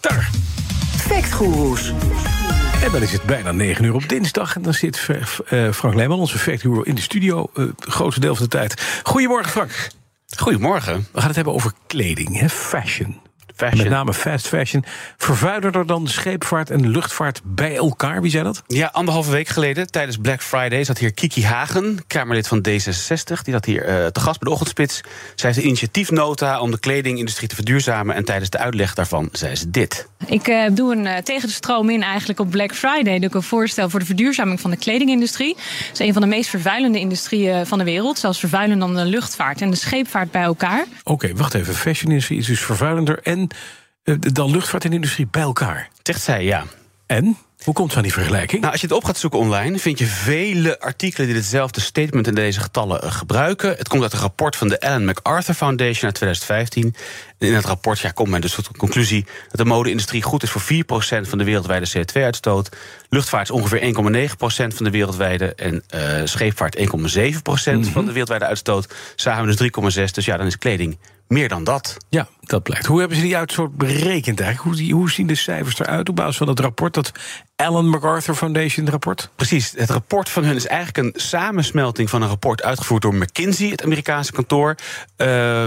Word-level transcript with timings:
Daar. 0.00 0.30
Factgoeroes. 0.96 1.92
En 2.84 2.92
dan 2.92 3.02
is 3.02 3.12
het 3.12 3.22
bijna 3.22 3.52
9 3.52 3.84
uur 3.84 3.94
op 3.94 4.08
dinsdag. 4.08 4.56
En 4.56 4.62
dan 4.62 4.74
zit 4.74 5.08
uh, 5.50 5.72
Frank 5.72 5.94
Leeman, 5.94 6.18
onze 6.18 6.38
factguru, 6.38 6.82
in 6.82 6.94
de 6.94 7.00
studio. 7.00 7.50
Uh, 7.54 7.66
het 7.66 7.84
grootste 7.84 8.20
deel 8.20 8.34
van 8.34 8.44
de 8.44 8.50
tijd. 8.50 9.00
Goedemorgen, 9.02 9.50
Frank. 9.50 9.88
Goedemorgen. 10.36 11.06
We 11.12 11.18
gaan 11.18 11.26
het 11.26 11.36
hebben 11.36 11.54
over 11.54 11.72
kleding, 11.86 12.38
hè? 12.38 12.48
fashion. 12.48 13.20
Fashion. 13.56 13.78
Met 13.78 13.88
name 13.88 14.14
fast 14.14 14.46
fashion. 14.46 14.84
Vervuilerder 15.16 15.86
dan 15.86 16.08
scheepvaart 16.08 16.70
en 16.70 16.88
luchtvaart 16.90 17.40
bij 17.44 17.76
elkaar. 17.76 18.22
Wie 18.22 18.30
zei 18.30 18.44
dat? 18.44 18.62
Ja, 18.66 18.90
anderhalve 18.92 19.30
week 19.30 19.48
geleden 19.48 19.90
tijdens 19.90 20.16
Black 20.16 20.42
Friday 20.42 20.84
zat 20.84 20.98
hier 20.98 21.12
Kiki 21.12 21.44
Hagen, 21.44 21.98
Kamerlid 22.06 22.48
van 22.48 22.58
D66. 22.68 23.42
Die 23.42 23.52
zat 23.52 23.64
hier 23.64 23.88
uh, 23.88 24.06
te 24.06 24.20
gast 24.20 24.38
bij 24.38 24.48
de 24.48 24.50
ochtendspits. 24.50 25.00
Zij 25.34 25.48
heeft 25.48 25.56
een 25.56 25.66
initiatiefnota 25.66 26.60
om 26.60 26.70
de 26.70 26.78
kledingindustrie 26.78 27.48
te 27.48 27.54
verduurzamen. 27.54 28.14
En 28.14 28.24
tijdens 28.24 28.50
de 28.50 28.58
uitleg 28.58 28.94
daarvan 28.94 29.28
zei 29.32 29.56
ze 29.56 29.70
dit. 29.70 30.08
Ik 30.26 30.48
uh, 30.48 30.64
doe 30.72 30.96
een 30.96 31.04
uh, 31.04 31.16
tegen 31.16 31.48
de 31.48 31.54
stroom 31.54 31.90
in 31.90 32.02
eigenlijk 32.02 32.40
op 32.40 32.50
Black 32.50 32.74
Friday. 32.74 33.18
Doe 33.18 33.28
ik 33.28 33.34
een 33.34 33.42
voorstel 33.42 33.90
voor 33.90 34.00
de 34.00 34.06
verduurzaming 34.06 34.60
van 34.60 34.70
de 34.70 34.76
kledingindustrie. 34.76 35.54
Dat 35.54 35.92
is 35.92 35.98
een 35.98 36.12
van 36.12 36.22
de 36.22 36.28
meest 36.28 36.50
vervuilende 36.50 36.98
industrieën 36.98 37.66
van 37.66 37.78
de 37.78 37.84
wereld. 37.84 38.18
Zelfs 38.18 38.38
vervuilender 38.38 38.86
dan 38.86 38.96
de 38.96 39.10
luchtvaart 39.10 39.60
en 39.60 39.70
de 39.70 39.76
scheepvaart 39.76 40.30
bij 40.30 40.42
elkaar. 40.42 40.84
Oké, 41.04 41.10
okay, 41.12 41.34
wacht 41.34 41.54
even. 41.54 41.74
Fashion-industrie 41.74 42.38
is 42.38 42.46
dus 42.46 42.60
vervuilender 42.60 43.18
en 43.22 43.41
dan 44.32 44.50
luchtvaart 44.50 44.84
en 44.84 44.92
industrie 44.92 45.26
bij 45.30 45.42
elkaar. 45.42 45.88
Zegt 46.02 46.22
zij, 46.22 46.44
ja. 46.44 46.64
En? 47.06 47.36
Hoe 47.64 47.74
komt 47.74 47.88
het 47.88 47.96
aan 47.96 48.02
die 48.02 48.12
vergelijking? 48.12 48.60
Nou, 48.60 48.72
als 48.72 48.80
je 48.80 48.86
het 48.86 48.96
op 48.96 49.04
gaat 49.04 49.18
zoeken 49.18 49.38
online, 49.38 49.78
vind 49.78 49.98
je 49.98 50.06
vele 50.06 50.80
artikelen 50.80 51.26
die 51.26 51.36
hetzelfde 51.36 51.80
statement 51.80 52.26
in 52.26 52.34
deze 52.34 52.60
getallen 52.60 53.12
gebruiken. 53.12 53.74
Het 53.76 53.88
komt 53.88 54.02
uit 54.02 54.12
een 54.12 54.18
rapport 54.18 54.56
van 54.56 54.68
de 54.68 54.78
Ellen 54.78 55.04
MacArthur 55.04 55.54
Foundation 55.54 56.04
uit 56.04 56.14
2015. 56.14 56.94
En 57.38 57.48
in 57.48 57.54
het 57.54 57.64
rapport 57.64 58.00
ja, 58.00 58.10
komt 58.10 58.28
men 58.28 58.40
dus 58.40 58.54
tot 58.54 58.66
de 58.66 58.78
conclusie 58.78 59.26
dat 59.48 59.56
de 59.56 59.64
mode-industrie 59.64 60.22
goed 60.22 60.42
is 60.42 60.50
voor 60.50 60.62
4% 60.62 61.28
van 61.28 61.38
de 61.38 61.44
wereldwijde 61.44 61.88
CO2-uitstoot. 61.88 62.76
Luchtvaart 63.08 63.48
is 63.48 63.54
ongeveer 63.54 63.80
1,9% 63.80 64.76
van 64.76 64.84
de 64.84 64.90
wereldwijde. 64.90 65.54
En 65.54 65.84
uh, 65.94 66.20
scheepvaart 66.24 66.78
1,7% 66.78 66.84
mm-hmm. 66.84 67.84
van 67.84 68.04
de 68.04 68.12
wereldwijde 68.12 68.46
uitstoot. 68.46 68.94
Samen 69.16 69.56
dus 69.56 69.96
3,6%. 69.98 70.10
Dus 70.12 70.24
ja, 70.24 70.36
dan 70.36 70.46
is 70.46 70.58
kleding 70.58 70.98
meer 71.28 71.48
dan 71.48 71.64
dat. 71.64 71.96
Ja, 72.08 72.28
dat 72.48 72.62
blijkt. 72.62 72.86
Hoe 72.86 72.98
hebben 72.98 73.16
ze 73.16 73.22
die 73.22 73.36
uitstoot 73.36 73.76
berekend 73.76 74.40
eigenlijk? 74.40 74.78
Hoe, 74.78 74.92
hoe 74.92 75.10
zien 75.10 75.26
de 75.26 75.34
cijfers 75.34 75.78
eruit 75.78 76.08
op 76.08 76.16
basis 76.16 76.36
van 76.36 76.48
het 76.48 76.60
rapport, 76.60 76.94
dat 76.94 77.12
Ellen 77.56 77.88
MacArthur 77.88 78.34
Foundation 78.34 78.90
rapport? 78.90 79.30
Precies. 79.36 79.72
Het 79.76 79.90
rapport 79.90 80.28
van 80.28 80.44
hun 80.44 80.56
is 80.56 80.66
eigenlijk 80.66 80.98
een 80.98 81.20
samensmelting 81.20 82.10
van 82.10 82.22
een 82.22 82.28
rapport 82.28 82.62
uitgevoerd 82.62 83.02
door 83.02 83.14
McKinsey, 83.14 83.68
het 83.68 83.82
Amerikaanse 83.82 84.32
kantoor, 84.32 84.74
uh, 85.16 85.26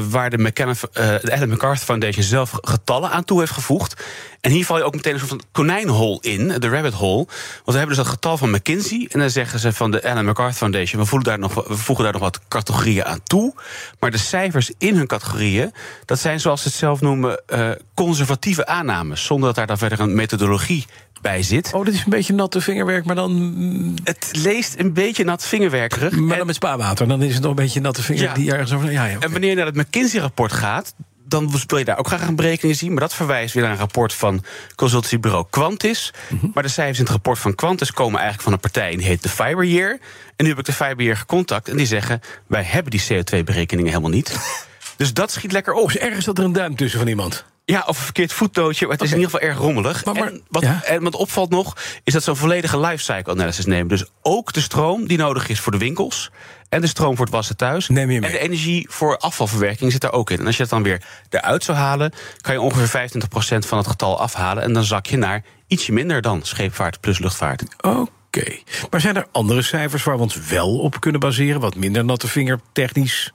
waar 0.10 0.30
de, 0.30 0.38
McKenna, 0.38 0.72
uh, 0.72 0.94
de 0.94 1.32
Ellen 1.32 1.50
MacArthur 1.50 1.86
Foundation 1.86 2.24
zelf 2.24 2.58
getallen 2.62 3.10
aan 3.10 3.24
toe 3.24 3.40
heeft 3.40 3.52
gevoegd. 3.52 4.04
En 4.42 4.52
hier 4.52 4.66
val 4.66 4.78
je 4.78 4.84
ook 4.84 4.96
meteen 4.96 5.14
een 5.14 5.20
soort 5.20 5.32
van 5.32 5.42
konijnhol 5.52 6.20
in, 6.22 6.48
de 6.48 6.70
rabbit 6.70 6.94
hole. 6.94 7.26
Want 7.26 7.66
we 7.66 7.78
hebben 7.78 7.96
dus 7.96 7.98
dat 7.98 8.08
getal 8.08 8.38
van 8.38 8.52
McKinsey. 8.52 9.08
En 9.12 9.20
dan 9.20 9.30
zeggen 9.30 9.60
ze 9.60 9.74
van 9.74 9.92
de 9.92 10.00
Ellen 10.00 10.26
MacArthur 10.26 10.58
Foundation... 10.58 11.02
we, 11.02 11.08
voelen 11.08 11.28
daar 11.28 11.40
nog, 11.40 11.54
we 11.68 11.78
voegen 11.78 12.04
daar 12.04 12.14
nog 12.14 12.22
wat 12.22 12.40
categorieën 12.48 13.06
aan 13.06 13.24
toe. 13.24 13.54
Maar 14.00 14.12
de 14.12 14.18
cijfers 14.18 14.72
in 14.78 14.96
hun 14.96 15.08
categorieën... 15.08 15.74
dat 16.06 16.20
zijn 16.20 16.40
zoals 16.40 16.65
ze 16.66 16.72
het 16.72 16.80
zelf 16.80 17.02
noemen 17.02 17.42
uh, 17.54 17.72
conservatieve 17.94 18.66
aannames. 18.66 19.26
Zonder 19.26 19.48
dat 19.48 19.56
daar 19.56 19.68
dan 19.68 19.78
verder 19.78 20.00
een 20.00 20.16
methodologie 20.16 20.86
bij 21.22 21.44
zit. 21.44 21.74
Oh, 21.74 21.86
dit 21.86 21.94
is 21.94 22.00
een 22.00 22.10
beetje 22.10 22.34
natte 22.34 22.62
vingerwerk, 22.62 23.06
maar 23.06 23.16
dan... 23.16 24.00
Het 24.04 24.30
leest 24.32 24.80
een 24.80 24.94
beetje 24.94 25.24
nat 25.24 25.46
vingerwerkerig. 25.46 26.12
Maar 26.12 26.38
dan 26.38 26.46
met 26.46 26.56
spaarwater, 26.56 27.08
dan 27.08 27.22
is 27.22 27.34
het 27.34 27.42
nog 27.42 27.50
een 27.50 27.64
beetje 27.64 27.80
natte 27.80 28.04
vinger 28.04 28.24
ja. 28.24 28.34
die 28.34 28.52
ergens 28.52 28.74
over... 28.74 28.92
Ja, 28.92 29.06
ja, 29.06 29.16
okay. 29.16 29.26
En 29.26 29.32
wanneer 29.32 29.50
je 29.50 29.56
naar 29.56 29.66
het 29.66 29.76
McKinsey-rapport 29.76 30.52
gaat 30.52 30.94
dan 31.28 31.52
wil 31.68 31.78
je 31.78 31.86
daar 31.86 31.98
ook 31.98 32.08
graag 32.08 32.28
een 32.28 32.36
berekening 32.36 32.78
zien. 32.78 32.92
Maar 32.92 33.00
dat 33.00 33.14
verwijst 33.14 33.54
weer 33.54 33.64
naar 33.64 33.72
een 33.72 33.78
rapport 33.78 34.14
van 34.14 34.44
consultancybureau 34.76 35.46
Quantis. 35.50 36.14
Mm-hmm. 36.30 36.52
Maar 36.54 36.64
de 36.64 36.70
cijfers 36.70 36.98
in 36.98 37.04
het 37.04 37.14
rapport 37.14 37.40
van 37.40 37.56
Quantis 37.56 37.92
komen 37.92 38.20
eigenlijk 38.20 38.44
van 38.44 38.54
een 38.54 38.60
partij... 38.60 38.96
die 38.96 39.06
heet 39.06 39.24
de 39.24 39.30
Fiber 39.30 39.66
Year. 39.66 40.00
En 40.36 40.44
nu 40.44 40.50
heb 40.50 40.60
ik 40.60 40.66
de 40.66 40.74
Fiber 40.74 41.02
Year 41.02 41.18
gecontact 41.18 41.70
en 41.70 41.78
die 41.78 41.86
zeggen... 41.86 42.22
wij 42.48 42.64
hebben 42.64 42.92
die 42.92 43.02
CO2-berekeningen 43.02 43.90
helemaal 43.90 44.10
niet. 44.10 44.40
Dus 44.98 45.14
dat 45.14 45.32
schiet 45.32 45.52
lekker 45.52 45.74
op. 45.74 45.92
Dus 45.92 45.98
ergens 45.98 46.26
dat 46.26 46.38
er 46.38 46.44
een 46.44 46.54
duim 46.54 46.76
tussen 46.76 47.00
van 47.00 47.08
iemand. 47.08 47.46
Ja, 47.66 47.84
of 47.88 47.98
een 47.98 48.04
verkeerd 48.04 48.34
voetnootje, 48.34 48.88
maar 48.88 48.96
het 48.96 49.04
is 49.04 49.12
okay. 49.12 49.22
in 49.22 49.26
ieder 49.26 49.40
geval 49.40 49.56
erg 49.56 49.66
rommelig. 49.66 50.06
Maar, 50.06 50.14
maar, 50.14 50.28
en, 50.28 50.42
wat, 50.50 50.62
ja? 50.62 50.84
en 50.84 51.04
wat 51.04 51.16
opvalt 51.16 51.50
nog, 51.50 51.78
is 52.04 52.14
dat 52.14 52.24
ze 52.24 52.30
een 52.30 52.36
volledige 52.36 52.80
lifecycle 52.80 53.34
analysis 53.34 53.66
nemen. 53.66 53.88
Dus 53.88 54.06
ook 54.22 54.54
de 54.54 54.62
stroom 54.62 55.08
die 55.08 55.18
nodig 55.18 55.48
is 55.48 55.60
voor 55.60 55.72
de 55.72 55.78
winkels... 55.78 56.32
en 56.70 56.82
de 56.82 56.88
stroom 56.88 57.16
voor 57.16 57.26
het 57.26 57.34
wassen 57.34 57.58
thuis... 57.58 57.88
Neem 57.88 58.12
je 58.12 58.20
mee. 58.20 58.30
en 58.30 58.36
de 58.36 58.44
energie 58.44 58.88
voor 58.90 59.18
afvalverwerking 59.18 59.92
zit 59.92 60.02
daar 60.02 60.12
ook 60.12 60.30
in. 60.30 60.40
En 60.40 60.46
als 60.46 60.56
je 60.56 60.62
dat 60.62 60.72
dan 60.72 60.84
weer 60.84 61.02
eruit 61.30 61.64
zou 61.64 61.78
halen... 61.78 62.12
kan 62.42 62.54
je 62.54 62.62
ongeveer 62.62 63.10
25% 63.10 63.68
van 63.68 63.78
het 63.78 63.88
getal 63.88 64.20
afhalen... 64.20 64.64
en 64.64 64.74
dan 64.74 64.84
zak 64.84 65.06
je 65.06 65.18
naar 65.18 65.44
ietsje 65.68 65.92
minder 65.92 66.22
dan 66.22 66.44
scheepvaart 66.44 67.00
plus 67.00 67.20
luchtvaart. 67.20 67.64
Oké. 67.78 68.06
Okay. 68.38 68.64
Maar 68.90 69.02
zijn 69.02 69.16
er 69.16 69.28
andere 69.32 69.62
cijfers 69.62 70.04
waar 70.04 70.16
we 70.16 70.22
ons 70.22 70.48
wel 70.48 70.80
op 70.80 71.00
kunnen 71.00 71.20
baseren? 71.20 71.62
Wat 71.62 71.76
minder 71.76 72.06
natte 72.06 72.28
vinger 72.28 72.60
technisch 72.72 73.34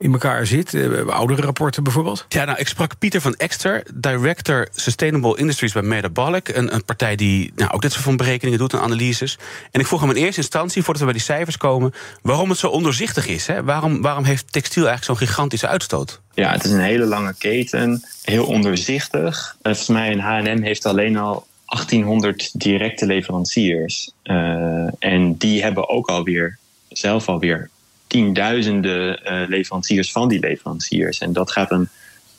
in 0.00 0.12
elkaar 0.12 0.46
zit? 0.46 0.74
Uh, 0.74 1.06
oudere 1.06 1.42
rapporten 1.42 1.82
bijvoorbeeld? 1.82 2.26
Ja, 2.28 2.44
nou, 2.44 2.58
ik 2.58 2.68
sprak 2.68 2.98
Pieter 2.98 3.20
van 3.20 3.34
Exter, 3.34 3.82
Director 3.94 4.68
Sustainable 4.72 5.36
Industries 5.36 5.72
bij 5.72 5.82
Metabolic. 5.82 6.48
Een, 6.48 6.74
een 6.74 6.84
partij 6.84 7.16
die 7.16 7.52
nou, 7.56 7.70
ook 7.70 7.82
dit 7.82 7.92
soort 7.92 8.04
van 8.04 8.16
berekeningen 8.16 8.58
doet 8.58 8.72
en 8.72 8.80
analyses. 8.80 9.38
En 9.70 9.80
ik 9.80 9.86
vroeg 9.86 10.00
hem 10.00 10.10
in 10.10 10.16
eerste 10.16 10.40
instantie, 10.40 10.82
voordat 10.82 11.02
we 11.02 11.08
bij 11.08 11.18
die 11.18 11.26
cijfers 11.26 11.56
komen... 11.56 11.94
waarom 12.22 12.48
het 12.48 12.58
zo 12.58 12.68
ondoorzichtig 12.68 13.26
is. 13.26 13.46
Hè? 13.46 13.64
Waarom, 13.64 14.02
waarom 14.02 14.24
heeft 14.24 14.52
textiel 14.52 14.88
eigenlijk 14.88 15.18
zo'n 15.18 15.28
gigantische 15.28 15.68
uitstoot? 15.68 16.20
Ja, 16.34 16.52
het 16.52 16.64
is 16.64 16.70
een 16.70 16.80
hele 16.80 17.06
lange 17.06 17.34
keten, 17.38 18.04
heel 18.24 18.46
ondoorzichtig. 18.46 19.56
Uh, 19.56 19.62
volgens 19.62 19.88
mij 19.88 20.12
een 20.12 20.20
H&M 20.20 20.62
heeft 20.62 20.86
alleen 20.86 21.16
al 21.16 21.46
1800 21.66 22.60
directe 22.60 23.06
leveranciers. 23.06 24.10
Uh, 24.24 24.88
en 24.98 25.36
die 25.36 25.62
hebben 25.62 25.88
ook 25.88 26.08
alweer 26.08 26.58
zelf 26.88 27.28
alweer 27.28 27.70
tienduizenden 28.10 29.20
uh, 29.24 29.48
leveranciers 29.48 30.12
van 30.12 30.28
die 30.28 30.38
leveranciers. 30.38 31.18
En 31.18 31.32
dat 31.32 31.52
gaat 31.52 31.70
een 31.70 31.88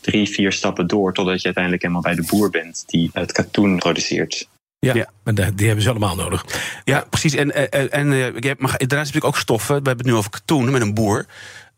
drie, 0.01 0.29
vier 0.29 0.51
stappen 0.51 0.87
door 0.87 1.13
totdat 1.13 1.37
je 1.37 1.45
uiteindelijk 1.45 1.83
helemaal 1.83 2.03
bij 2.03 2.15
de 2.15 2.25
boer 2.29 2.49
bent 2.49 2.83
die 2.87 3.09
het 3.13 3.31
katoen 3.31 3.77
produceert. 3.77 4.47
Ja, 4.79 4.93
ja, 4.93 5.09
maar 5.23 5.33
die 5.55 5.65
hebben 5.65 5.83
ze 5.83 5.89
allemaal 5.89 6.15
nodig. 6.15 6.45
Ja, 6.83 7.05
precies. 7.09 7.35
En, 7.35 7.71
en, 7.71 7.91
en 7.91 8.07
uh, 8.07 8.17
je 8.17 8.47
hebt, 8.47 8.61
maar 8.61 8.77
daarnaast 8.77 9.13
natuurlijk 9.13 9.25
ook 9.25 9.37
stoffen. 9.37 9.67
We 9.67 9.87
hebben 9.87 9.97
het 9.97 10.13
nu 10.13 10.13
over 10.13 10.29
katoen 10.29 10.71
met 10.71 10.81
een 10.81 10.93
boer. 10.93 11.25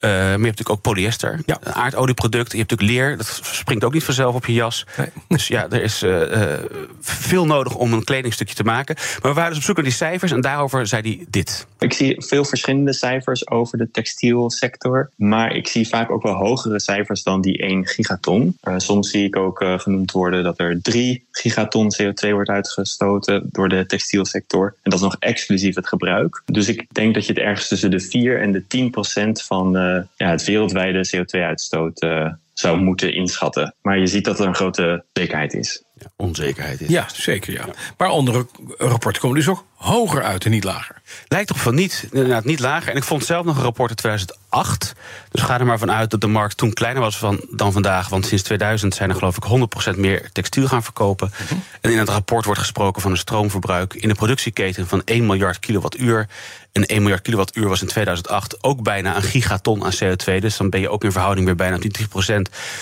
Uh, 0.04 0.10
maar 0.10 0.20
je 0.20 0.28
hebt 0.28 0.42
natuurlijk 0.42 0.70
ook 0.70 0.82
polyester, 0.82 1.42
ja. 1.46 1.58
een 1.64 1.74
aardolieproduct. 1.74 2.52
Je 2.52 2.58
hebt 2.58 2.70
natuurlijk 2.70 3.00
leer, 3.00 3.18
dat 3.18 3.40
springt 3.44 3.84
ook 3.84 3.94
niet 3.94 4.04
vanzelf 4.04 4.36
op 4.36 4.46
je 4.46 4.54
jas. 4.54 4.86
Nee. 4.98 5.08
Dus 5.28 5.48
ja, 5.48 5.70
er 5.70 5.82
is 5.82 6.04
uh, 6.04 6.20
uh, 6.20 6.54
veel 7.02 7.46
nodig 7.46 7.76
om 7.76 7.94
een 7.94 8.04
kledingstukje 8.04 8.56
te 8.56 8.64
maken. 8.64 8.96
Maar 8.96 9.32
we 9.32 9.38
waren 9.38 9.50
dus 9.50 9.58
op 9.58 9.64
zoek 9.64 9.76
naar 9.76 9.86
die 9.86 9.94
cijfers 9.94 10.32
en 10.32 10.42
daarover 10.42 10.88
zei 10.88 11.02
hij 11.02 11.26
dit. 11.30 11.68
Ik 11.80 11.94
zie 11.94 12.16
veel 12.18 12.46
verschillende 12.46 12.94
cijfers 12.94 13.50
over 13.50 13.78
de 13.78 13.92
textielsector. 13.92 15.10
Maar 15.16 15.56
ik 15.56 15.68
zie 15.68 15.88
vaak 15.88 16.12
ook 16.12 16.24
wel 16.24 16.36
hogere 16.36 16.80
cijfers 16.80 17.24
dan 17.24 17.42
die 17.42 17.58
1 17.58 17.88
gigaton. 17.88 18.58
soms 18.78 19.10
zie 19.10 19.26
ik 19.26 19.36
ook 19.36 19.66
genoemd 19.78 20.12
worden 20.12 20.44
dat 20.44 20.60
er 20.60 20.82
3 20.82 21.26
gigaton 21.32 21.94
CO2 22.02 22.30
wordt 22.30 22.50
uitgestoten 22.50 23.50
door 23.52 23.70
de 23.70 23.86
textielsector. 23.86 24.76
En 24.82 24.92
dat 24.92 24.94
is 24.94 25.06
nog 25.06 25.16
exclusief 25.20 25.76
het 25.76 25.88
gebruik. 25.88 26.42
Dus 26.46 26.68
ik 26.68 26.86
denk 26.92 27.14
dat 27.14 27.26
je 27.26 27.34
het 27.34 27.42
ergens 27.42 27.68
tussen 27.68 27.92
de 27.92 28.00
4 28.00 28.42
en 28.42 28.52
de 28.52 28.68
10 28.68 28.90
procent 28.90 29.44
van 29.44 29.78
uh, 29.78 29.93
ja, 30.16 30.30
het 30.30 30.44
wereldwijde 30.44 31.08
CO2-uitstoot 31.16 32.04
uh, 32.04 32.34
zou 32.54 32.78
moeten 32.78 33.14
inschatten. 33.14 33.76
Maar 33.82 34.00
je 34.00 34.08
ziet 34.08 34.26
dat 34.26 34.40
er 34.40 34.48
een 34.48 34.56
grote 34.56 35.04
zekerheid 35.14 35.54
is. 35.54 35.84
Onzekerheid 36.16 36.82
is. 36.82 36.90
Ja, 36.90 37.08
zeker. 37.14 37.54
Ja. 37.54 37.66
Maar 37.98 38.08
andere 38.08 38.48
rapporten 38.78 39.22
komen 39.22 39.38
dus 39.38 39.48
ook 39.48 39.66
hoger 39.84 40.24
uit 40.24 40.46
en 40.46 40.52
niet 40.52 40.64
lager. 40.64 41.02
Lijkt 41.28 41.48
toch 41.48 41.60
van 41.60 41.76
niet, 41.76 42.08
inderdaad 42.12 42.46
niet 42.46 42.60
lager. 42.60 42.92
En 42.92 42.98
ik 42.98 43.04
vond 43.04 43.26
zelf 43.26 43.46
nog 43.46 43.56
een 43.58 43.64
rapport 43.64 43.90
uit 43.90 43.98
2008. 43.98 44.94
Dus 45.32 45.42
ga 45.42 45.60
er 45.60 45.66
maar 45.66 45.80
vanuit 45.80 46.12
dat 46.12 46.22
de 46.22 46.28
markt 46.28 46.58
toen 46.58 46.74
kleiner 46.74 47.02
was 47.02 47.18
van, 47.18 47.46
dan 47.52 47.72
vandaag. 47.72 48.10
Want 48.10 48.26
sinds 48.26 48.44
2000 48.44 48.96
zijn 48.96 49.10
er 49.10 49.16
geloof 49.16 49.38
ik 49.38 49.94
100% 49.94 49.98
meer 49.98 50.30
textiel 50.32 50.68
gaan 50.68 50.84
verkopen. 50.84 51.32
Mm 51.40 51.48
-hmm. 51.48 51.64
En 51.82 51.92
in 51.92 51.98
het 51.98 52.10
rapport 52.10 52.46
wordt 52.46 52.60
gesproken 52.60 53.02
van 53.02 53.12
een 53.12 53.18
stroomverbruik 53.18 53.94
in 53.94 54.08
de 54.08 54.16
productieketen 54.16 54.88
van 54.88 55.02
1 55.06 55.26
miljard 55.26 55.60
kilowattuur. 55.60 56.28
En 56.72 56.86
1 56.86 57.02
miljard 57.02 57.22
kilowattuur 57.22 57.68
was 57.68 57.82
in 57.82 57.88
2008 57.88 58.64
ook 58.64 58.84
bijna 58.84 59.16
een 59.16 59.22
gigaton 59.22 59.84
aan 59.84 59.94
CO2. 60.04 60.40
Dus 60.40 60.58
dan 60.58 60.70
ben 60.70 60.80
je 60.80 60.90
ook 60.90 61.04
in 61.04 61.12
verhouding 61.12 61.46
weer 61.46 61.56
bijna 61.56 61.78
20% 61.78 61.82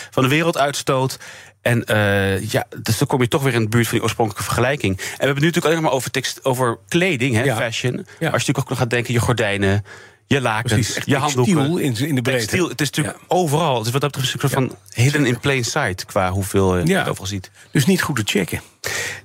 van 0.09 0.23
de 0.23 0.29
werelduitstoot. 0.29 1.17
En 1.61 1.83
uh, 1.91 2.49
ja, 2.51 2.65
dus 2.81 2.97
dan 2.97 3.07
kom 3.07 3.21
je 3.21 3.27
toch 3.27 3.43
weer 3.43 3.53
in 3.53 3.61
de 3.61 3.67
buurt 3.69 3.83
van 3.85 3.93
die 3.93 4.03
oorspronkelijke 4.03 4.45
vergelijking. 4.47 4.97
En 4.97 5.03
we 5.03 5.09
hebben 5.09 5.27
het 5.27 5.39
nu 5.39 5.45
natuurlijk 5.45 5.65
alleen 5.73 5.81
maar 5.83 5.91
over, 5.91 6.11
tekst, 6.11 6.45
over 6.45 6.77
kleding, 6.87 7.35
hè, 7.35 7.43
Ja. 7.43 7.55
fashion. 7.55 7.93
Ja. 7.93 8.01
Als 8.01 8.07
je 8.19 8.29
natuurlijk 8.29 8.57
ook 8.59 8.69
nog 8.69 8.77
gaat 8.77 8.89
denken, 8.89 9.13
je 9.13 9.19
gordijnen, 9.19 9.85
je 10.27 10.41
lakens, 10.41 10.73
Precies, 10.73 11.03
je 11.05 11.15
handdoeken. 11.17 11.79
in, 11.79 11.95
in 11.97 12.15
de 12.15 12.21
breedte. 12.21 12.45
Textiel, 12.45 12.69
het 12.69 12.81
is 12.81 12.89
natuurlijk 12.89 13.17
Ja. 13.17 13.25
overal. 13.27 13.77
Het 13.77 13.85
is 13.85 13.91
wat 13.91 14.01
dat 14.01 14.11
betreft 14.11 14.33
een 14.33 14.39
soort 14.39 14.53
van 14.53 14.75
hidden 15.03 15.25
in 15.25 15.39
plain 15.39 15.63
sight... 15.65 16.05
qua 16.05 16.31
hoeveel 16.31 16.77
je 16.77 16.85
Ja. 16.85 17.05
overal 17.07 17.25
ziet. 17.25 17.51
Dus 17.71 17.85
niet 17.85 18.01
goed 18.01 18.15
te 18.15 18.21
checken. 18.25 18.61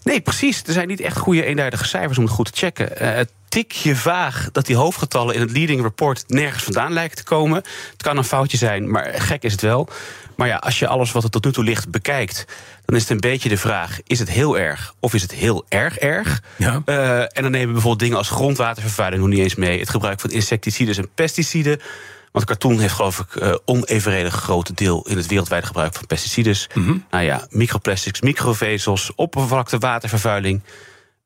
Nee, 0.02 0.20
precies. 0.20 0.62
Er 0.66 0.72
zijn 0.72 0.88
niet 0.88 1.00
echt 1.00 1.16
goede 1.18 1.44
eenduidige 1.44 1.84
cijfers 1.84 2.18
om 2.18 2.24
het 2.24 2.32
goed 2.32 2.52
te 2.52 2.58
checken. 2.58 2.98
Eh, 2.98 3.14
het 3.14 3.30
tikje 3.48 3.96
vaag 3.96 4.48
dat 4.52 4.66
die 4.66 4.76
hoofdgetallen 4.76 5.34
in 5.34 5.40
het 5.40 5.50
leading 5.50 5.82
report 5.82 6.24
nergens 6.26 6.62
vandaan 6.62 6.92
lijken 6.92 7.16
te 7.16 7.24
komen. 7.24 7.56
Het 7.92 8.02
kan 8.02 8.16
een 8.16 8.24
foutje 8.24 8.56
zijn, 8.56 8.90
maar 8.90 9.12
gek 9.14 9.42
is 9.42 9.52
het 9.52 9.60
wel. 9.60 9.88
Maar 10.36 10.48
ja, 10.48 10.56
als 10.56 10.78
je 10.78 10.86
alles 10.86 11.12
wat 11.12 11.24
er 11.24 11.30
tot 11.30 11.44
nu 11.44 11.52
toe 11.52 11.64
ligt 11.64 11.90
bekijkt, 11.90 12.44
dan 12.84 12.96
is 12.96 13.02
het 13.02 13.10
een 13.10 13.20
beetje 13.20 13.48
de 13.48 13.56
vraag: 13.56 14.00
is 14.06 14.18
het 14.18 14.30
heel 14.30 14.58
erg 14.58 14.94
of 15.00 15.14
is 15.14 15.22
het 15.22 15.32
heel 15.32 15.64
erg 15.68 15.98
erg? 15.98 16.42
Ja. 16.56 16.82
Eh, 16.84 17.20
en 17.20 17.42
dan 17.42 17.50
nemen 17.50 17.66
we 17.66 17.72
bijvoorbeeld 17.72 17.98
dingen 17.98 18.16
als 18.16 18.30
grondwatervervuiling 18.30 19.22
nog 19.22 19.30
niet 19.30 19.40
eens 19.40 19.54
mee. 19.54 19.78
Het 19.78 19.90
gebruik 19.90 20.20
van 20.20 20.30
insecticides 20.30 20.96
en 20.96 21.08
pesticiden. 21.14 21.80
Want 22.32 22.48
cartoon 22.48 22.78
heeft 22.80 22.94
geloof 22.94 23.18
ik 23.18 23.36
eh 23.36 23.54
onevenredig 23.64 24.34
grote 24.34 24.74
deel 24.74 25.06
in 25.08 25.16
het 25.16 25.26
wereldwijde 25.26 25.66
gebruik 25.66 25.94
van 25.94 26.06
pesticides. 26.06 26.68
Mhm. 26.74 26.96
Nou 27.10 27.24
ja, 27.24 27.46
microplastics, 27.50 28.20
microvezels, 28.20 29.12
oppervlakte, 29.14 29.78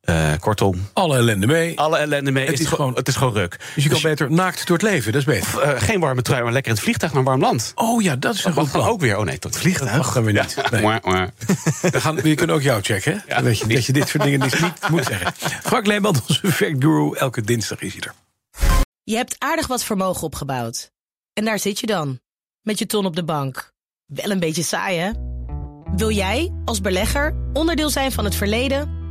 Eh, 0.01 0.31
kortom, 0.39 0.87
Alle 0.93 1.17
ellende 1.17 1.47
mee. 1.47 1.79
alle 1.79 1.97
ellende 1.97 2.31
mee. 2.31 2.45
Het 2.45 2.53
is 2.53 2.59
is 2.59 2.67
gewoon, 2.67 2.95
het 2.95 3.07
is 3.07 3.15
gewoon 3.15 3.33
ruk. 3.33 3.59
Dus 3.75 3.83
je 3.83 3.89
kan 3.89 4.01
beter 4.01 4.31
naakt 4.31 4.67
door 4.67 4.77
het 4.77 4.85
leven, 4.85 5.11
dat 5.11 5.21
is 5.21 5.27
beter. 5.27 5.59
Eh, 5.61 5.81
geen 5.81 5.99
warme 5.99 6.21
trui, 6.21 6.43
maar 6.43 6.51
lekker 6.51 6.69
in 6.71 6.75
het 6.77 6.85
vliegtuig 6.85 7.11
naar 7.11 7.21
een 7.21 7.27
warm 7.27 7.41
land. 7.41 7.71
Oh 7.75 8.01
ja, 8.01 8.15
dat 8.15 8.33
is 8.33 8.45
een 8.45 8.53
Dat 8.53 8.63
goed 8.63 8.71
plan. 8.71 8.87
ook 8.87 8.99
weer. 9.01 9.17
Oh 9.17 9.25
nee, 9.25 9.39
tot 9.39 9.53
het 9.53 9.61
vliegtuig. 9.63 10.03
Dat 10.05 10.13
dan 10.13 10.23
weer 10.23 10.33
niet. 10.33 10.71
Nee. 10.71 10.81
Mwah. 10.81 11.27
We, 11.81 12.01
gaan, 12.01 12.15
we 12.15 12.35
kunnen 12.35 12.55
ook 12.55 12.61
jou 12.61 12.81
checken, 12.81 13.23
hè? 13.25 13.35
Ja. 13.35 13.43
Weet 13.43 13.57
je, 13.57 13.67
dat 13.67 13.85
je 13.85 13.93
dit 13.93 14.07
soort 14.07 14.23
dingen 14.23 14.39
niet, 14.39 14.61
niet 14.61 14.89
moet 14.89 15.05
zeggen. 15.05 15.33
Frank 15.63 15.85
Leeman, 15.85 16.15
onze 16.27 16.51
fact 16.51 16.75
guru. 16.83 17.15
Elke 17.17 17.41
dinsdag 17.41 17.79
is 17.81 17.93
hij 17.93 18.01
er. 18.01 18.13
Je 19.03 19.15
hebt 19.15 19.35
aardig 19.37 19.67
wat 19.67 19.83
vermogen 19.83 20.23
opgebouwd. 20.23 20.91
En 21.33 21.45
daar 21.45 21.59
zit 21.59 21.79
je 21.79 21.85
dan, 21.87 22.19
met 22.61 22.79
je 22.79 22.85
ton 22.85 23.05
op 23.05 23.15
de 23.15 23.23
bank. 23.23 23.71
Wel 24.05 24.31
een 24.31 24.39
beetje 24.39 24.63
saai, 24.63 24.97
hè? 24.99 25.11
Wil 25.95 26.11
jij, 26.11 26.53
als 26.65 26.81
belegger, 26.81 27.35
onderdeel 27.53 27.89
zijn 27.89 28.11
van 28.11 28.25
het 28.25 28.35
verleden 28.35 28.99